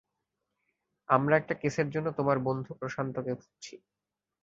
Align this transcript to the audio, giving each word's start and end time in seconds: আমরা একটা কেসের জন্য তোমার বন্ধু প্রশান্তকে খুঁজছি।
আমরা 1.09 1.33
একটা 1.37 1.53
কেসের 1.61 1.87
জন্য 1.89 2.07
তোমার 2.17 2.37
বন্ধু 2.47 2.71
প্রশান্তকে 2.79 3.33
খুঁজছি। 3.35 3.75